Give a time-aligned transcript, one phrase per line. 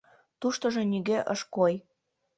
[0.39, 1.73] Туштыжо нигӧ ыш кой.